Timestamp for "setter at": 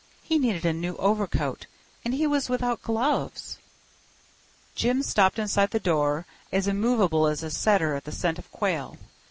7.51-8.05